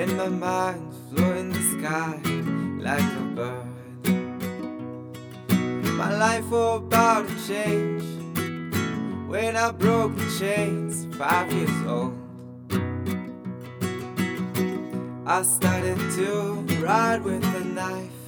[0.00, 2.18] And my mind flew in the sky
[2.80, 3.66] like a bird.
[5.94, 8.02] My life was about to change
[9.28, 12.16] when I broke the chains, five years old.
[15.26, 18.22] I started to ride with a knife.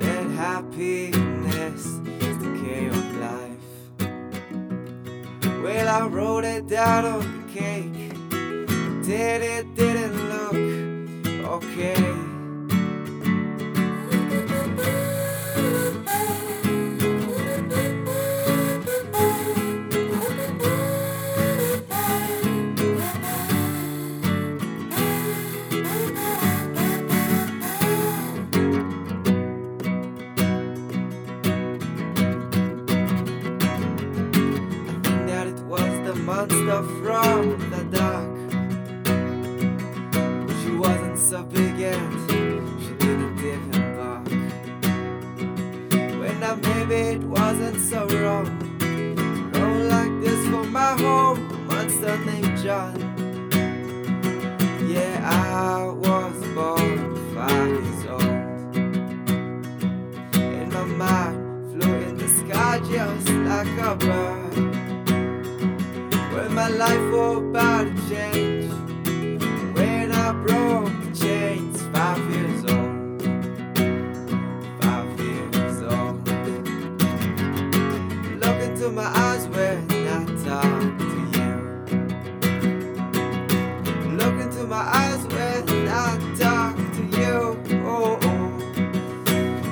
[0.00, 1.86] That happiness
[2.26, 3.68] is the key of life.
[5.62, 8.19] Well, I wrote it down on the cake.
[9.10, 10.54] Did it, didn't look
[11.64, 11.94] okay.
[35.26, 38.29] that it was the monster from the dark.
[41.28, 42.30] So big and
[42.80, 44.24] she didn't give him back.
[46.18, 48.48] When I maybe it wasn't so wrong.
[49.52, 52.96] Roll like this for my home, monster named John.
[54.88, 58.22] Yeah, I was born five years old.
[60.34, 61.36] And my mind
[61.70, 64.54] flew in the sky just like a bird.
[66.32, 68.49] When my life was about to change.
[78.80, 81.04] Into my eyes when I talk to
[81.36, 81.50] you.
[84.16, 87.58] Look into my eyes when I talk to you.
[87.84, 88.48] Oh, oh.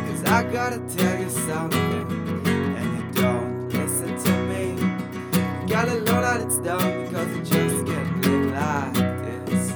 [0.09, 2.05] Cause I gotta tell you something.
[2.77, 4.77] And you don't listen to me.
[5.63, 8.93] You Gotta know that it's done because it just can't live like
[9.47, 9.73] this.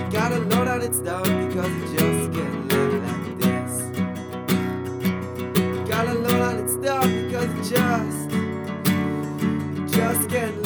[0.00, 3.72] You Gotta know that it's done because it just can't live like this.
[5.58, 8.30] You Gotta know that it's done because just,
[9.94, 10.65] just can't